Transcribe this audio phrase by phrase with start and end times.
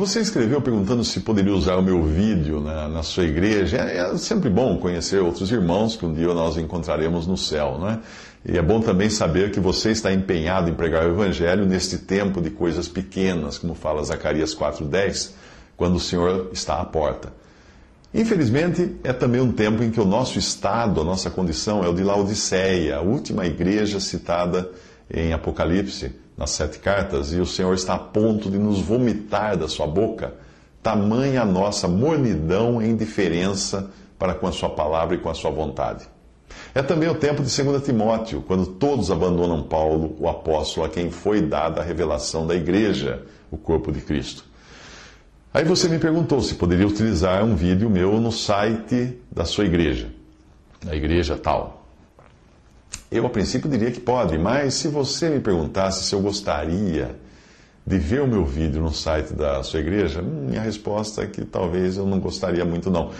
[0.00, 3.76] Você escreveu perguntando se poderia usar o meu vídeo na, na sua igreja.
[3.76, 7.90] É, é, sempre bom conhecer outros irmãos que um dia nós encontraremos no céu, não
[7.90, 7.98] é?
[8.42, 12.40] E é bom também saber que você está empenhado em pregar o Evangelho neste tempo
[12.40, 15.32] de coisas pequenas, como fala Zacarias 4,10,
[15.76, 17.30] quando o Senhor está à porta.
[18.14, 21.92] Infelizmente, é também um tempo em que o nosso estado, a nossa condição é o
[21.92, 24.66] de Laodiceia, a última igreja citada
[25.12, 29.68] em Apocalipse, nas sete cartas, e o Senhor está a ponto de nos vomitar da
[29.68, 30.34] sua boca,
[30.82, 35.50] tamanha a nossa mornidão e indiferença para com a sua palavra e com a sua
[35.50, 36.08] vontade.
[36.74, 41.10] É também o tempo de 2 Timóteo, quando todos abandonam Paulo, o apóstolo a quem
[41.10, 44.44] foi dada a revelação da igreja, o corpo de Cristo.
[45.52, 50.08] Aí você me perguntou se poderia utilizar um vídeo meu no site da sua igreja,
[50.84, 51.79] da igreja tal.
[53.10, 57.16] Eu, a princípio, diria que pode, mas se você me perguntasse se eu gostaria
[57.84, 61.96] de ver o meu vídeo no site da sua igreja, minha resposta é que talvez
[61.96, 63.10] eu não gostaria muito, não.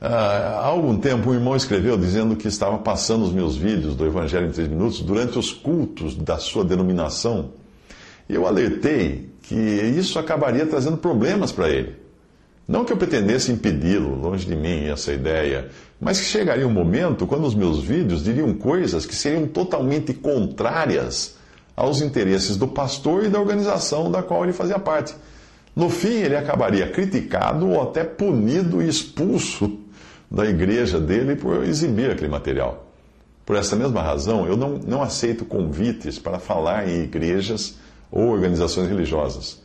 [0.00, 4.06] Ah, há algum tempo, um irmão escreveu dizendo que estava passando os meus vídeos do
[4.06, 7.50] Evangelho em 3 Minutos durante os cultos da sua denominação.
[8.28, 11.96] Eu alertei que isso acabaria trazendo problemas para ele.
[12.70, 15.70] Não que eu pretendesse impedi-lo, longe de mim essa ideia,
[16.00, 21.34] mas que chegaria um momento quando os meus vídeos diriam coisas que seriam totalmente contrárias
[21.76, 25.16] aos interesses do pastor e da organização da qual ele fazia parte.
[25.74, 29.80] No fim, ele acabaria criticado ou até punido e expulso
[30.30, 32.86] da igreja dele por exibir aquele material.
[33.44, 37.74] Por essa mesma razão, eu não, não aceito convites para falar em igrejas
[38.12, 39.60] ou organizações religiosas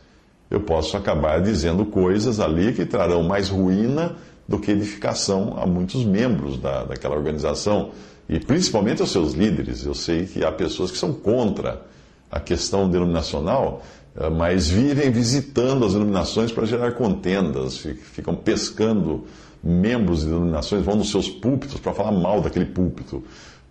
[0.50, 6.04] eu posso acabar dizendo coisas ali que trarão mais ruína do que edificação a muitos
[6.04, 7.90] membros da, daquela organização
[8.28, 9.84] e principalmente aos seus líderes.
[9.84, 11.82] Eu sei que há pessoas que são contra
[12.30, 13.82] a questão denominacional,
[14.16, 19.24] eh, mas vivem visitando as denominações para gerar contendas, ficam pescando
[19.62, 23.22] membros de denominações, vão nos seus púlpitos para falar mal daquele púlpito.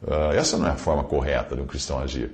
[0.06, 2.32] Eh, essa não é a forma correta de um cristão agir.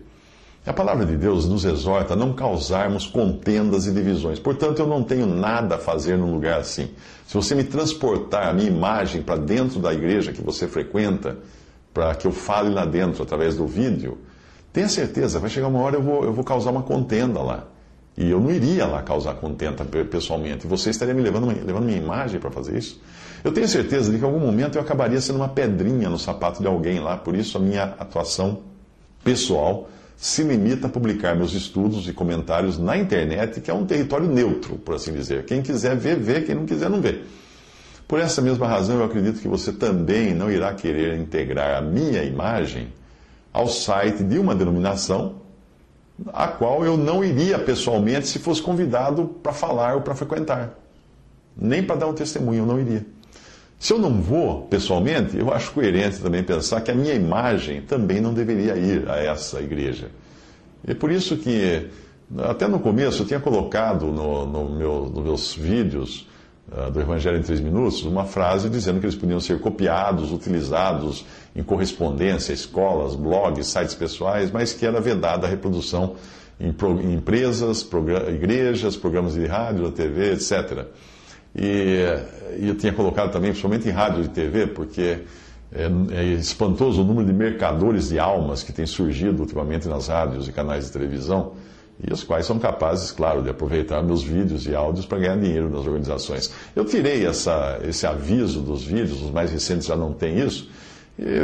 [0.63, 4.37] A palavra de Deus nos exorta a não causarmos contendas e divisões.
[4.37, 6.91] Portanto, eu não tenho nada a fazer num lugar assim.
[7.25, 11.39] Se você me transportar a minha imagem para dentro da igreja que você frequenta,
[11.91, 14.19] para que eu fale lá dentro através do vídeo,
[14.71, 17.65] tenha certeza, vai chegar uma hora eu vou, eu vou causar uma contenda lá.
[18.15, 20.67] E eu não iria lá causar contenta pessoalmente.
[20.67, 23.01] Você estaria me levando, levando minha imagem para fazer isso?
[23.43, 26.61] Eu tenho certeza de que em algum momento eu acabaria sendo uma pedrinha no sapato
[26.61, 27.17] de alguém lá.
[27.17, 28.59] Por isso a minha atuação
[29.23, 29.89] pessoal
[30.21, 34.75] se limita a publicar meus estudos e comentários na internet, que é um território neutro,
[34.75, 35.45] por assim dizer.
[35.45, 37.23] Quem quiser ver, vê, quem não quiser, não vê.
[38.07, 42.23] Por essa mesma razão, eu acredito que você também não irá querer integrar a minha
[42.23, 42.93] imagem
[43.51, 45.41] ao site de uma denominação
[46.31, 50.77] a qual eu não iria pessoalmente se fosse convidado para falar ou para frequentar.
[51.57, 53.03] Nem para dar um testemunho, eu não iria.
[53.81, 58.21] Se eu não vou pessoalmente, eu acho coerente também pensar que a minha imagem também
[58.21, 60.11] não deveria ir a essa igreja.
[60.85, 61.87] É por isso que,
[62.37, 66.29] até no começo, eu tinha colocado no, no meu, nos meus vídeos
[66.71, 71.25] uh, do Evangelho em 3 Minutos uma frase dizendo que eles podiam ser copiados, utilizados
[71.55, 76.17] em correspondência, escolas, blogs, sites pessoais, mas que era vedada a reprodução
[76.59, 77.83] em, pro, em empresas,
[78.29, 80.85] igrejas, programas de rádio, TV, etc.
[81.55, 82.05] E,
[82.59, 85.19] e eu tinha colocado também, principalmente em rádio e TV, porque
[85.73, 90.47] é, é, espantoso o número de mercadores de almas que tem surgido ultimamente nas rádios
[90.47, 91.53] e canais de televisão,
[92.05, 95.69] e os quais são capazes, claro, de aproveitar meus vídeos e áudios para ganhar dinheiro
[95.69, 96.51] nas organizações.
[96.75, 100.69] Eu tirei essa, esse aviso dos vídeos, os mais recentes já não têm isso,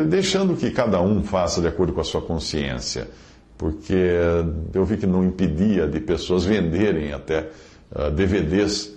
[0.09, 3.07] deixando que cada um faça de acordo com a sua consciência,
[3.57, 4.15] porque
[4.73, 7.45] eu vi que não impedia de pessoas venderem até uh,
[7.95, 8.93] ah, DVDs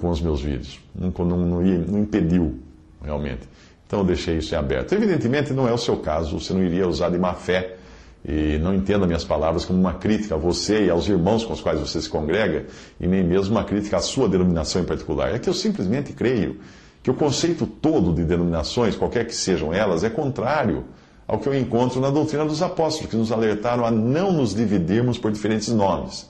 [0.00, 0.80] com os meus vídeos.
[0.94, 2.58] Não, não, não, não impediu,
[3.02, 3.48] realmente.
[3.86, 4.92] Então eu deixei isso em aberto.
[4.92, 7.76] Evidentemente não é o seu caso, você não iria usar de má fé.
[8.22, 11.60] E não entenda minhas palavras como uma crítica a você e aos irmãos com os
[11.62, 12.66] quais você se congrega,
[13.00, 15.34] e nem mesmo uma crítica à sua denominação em particular.
[15.34, 16.58] É que eu simplesmente creio
[17.02, 20.84] que o conceito todo de denominações, qualquer que sejam elas, é contrário
[21.26, 25.16] ao que eu encontro na doutrina dos apóstolos, que nos alertaram a não nos dividirmos
[25.16, 26.28] por diferentes nomes.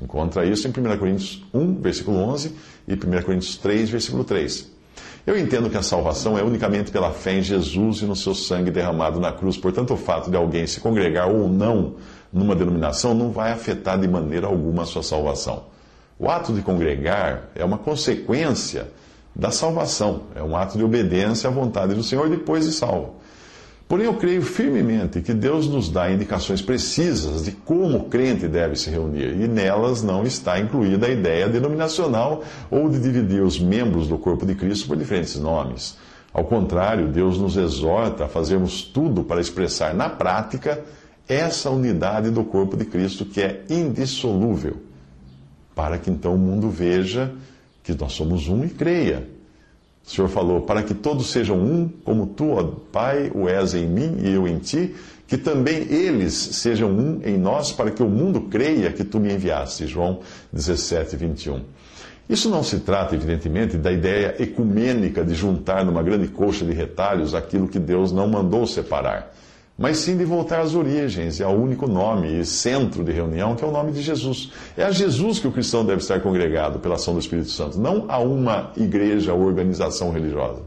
[0.00, 2.54] Encontra isso em 1 Coríntios 1, versículo 11
[2.88, 4.72] e 1 Coríntios 3, versículo 3.
[5.26, 8.70] Eu entendo que a salvação é unicamente pela fé em Jesus e no seu sangue
[8.70, 9.56] derramado na cruz.
[9.56, 11.94] Portanto, o fato de alguém se congregar ou não
[12.32, 15.64] numa denominação não vai afetar de maneira alguma a sua salvação.
[16.18, 18.88] O ato de congregar é uma consequência
[19.34, 23.16] da salvação, é um ato de obediência à vontade do Senhor depois de salvo.
[23.86, 28.76] Porém, eu creio firmemente que Deus nos dá indicações precisas de como o crente deve
[28.76, 34.08] se reunir, e nelas não está incluída a ideia denominacional ou de dividir os membros
[34.08, 35.98] do corpo de Cristo por diferentes nomes.
[36.32, 40.82] Ao contrário, Deus nos exorta a fazermos tudo para expressar na prática
[41.28, 44.78] essa unidade do corpo de Cristo que é indissolúvel,
[45.74, 47.32] para que então o mundo veja
[47.82, 49.28] que nós somos um e creia
[50.06, 52.62] o Senhor falou: para que todos sejam um, como tu, ó
[52.92, 54.94] Pai, o és em mim e eu em ti,
[55.26, 59.32] que também eles sejam um em nós, para que o mundo creia que tu me
[59.32, 59.86] enviaste.
[59.86, 60.20] João
[60.52, 61.62] 17, 21.
[62.28, 67.34] Isso não se trata, evidentemente, da ideia ecumênica de juntar numa grande coxa de retalhos
[67.34, 69.34] aquilo que Deus não mandou separar
[69.76, 73.64] mas sim de voltar às origens e ao único nome e centro de reunião, que
[73.64, 74.52] é o nome de Jesus.
[74.76, 78.06] É a Jesus que o cristão deve estar congregado pela ação do Espírito Santo, não
[78.08, 80.62] a uma igreja ou organização religiosa.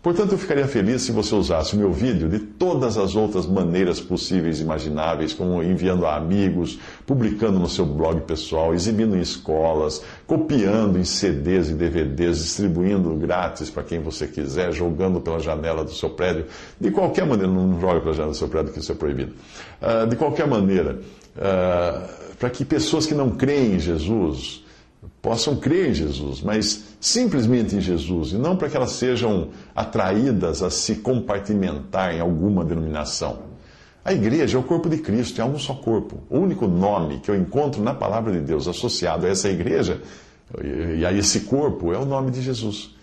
[0.00, 4.00] Portanto, eu ficaria feliz se você usasse o meu vídeo de todas as outras maneiras
[4.00, 10.02] possíveis e imagináveis, como enviando a amigos, publicando no seu blog pessoal, exibindo em escolas,
[10.24, 15.92] copiando em CDs e DVDs, distribuindo grátis para quem você quiser, jogando pela janela do
[15.92, 16.46] seu prédio.
[16.80, 19.32] De qualquer maneira, não joga pela janela do seu prédio, que isso é proibido.
[19.82, 21.00] Uh, de qualquer maneira,
[21.36, 24.62] uh, para que pessoas que não creem em Jesus
[25.22, 30.62] possam crer em Jesus, mas simplesmente em Jesus, e não para que elas sejam atraídas
[30.62, 33.40] a se compartimentar em alguma denominação.
[34.04, 36.18] A igreja é o corpo de Cristo, é um só corpo.
[36.30, 40.00] O único nome que eu encontro na palavra de Deus associado a essa igreja
[40.96, 42.94] e a esse corpo é o nome de Jesus.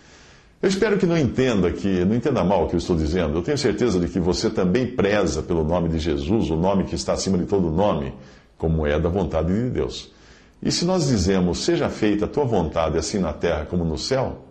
[0.62, 3.38] Eu espero que não entenda que não entenda mal o que eu estou dizendo.
[3.38, 6.96] Eu tenho certeza de que você também preza pelo nome de Jesus, o nome que
[6.96, 8.12] está acima de todo nome,
[8.58, 10.15] como é da vontade de Deus.
[10.62, 14.46] E se nós dizemos, seja feita a tua vontade, assim na terra como no céu,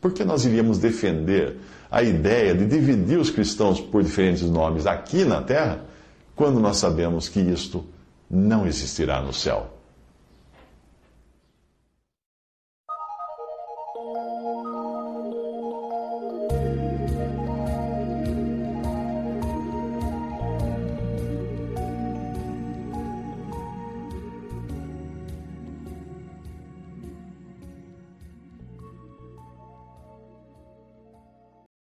[0.00, 1.56] por que nós iríamos defender
[1.90, 5.84] a ideia de dividir os cristãos por diferentes nomes aqui na terra,
[6.36, 7.84] quando nós sabemos que isto
[8.28, 9.73] não existirá no céu?